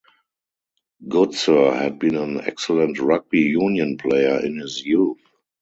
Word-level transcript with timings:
Goodsir 1.07 1.77
had 1.79 1.99
been 1.99 2.15
an 2.15 2.41
excellent 2.41 2.97
rugby 2.97 3.41
union 3.41 3.97
player 3.97 4.43
in 4.43 4.57
his 4.57 4.81
youth. 4.83 5.19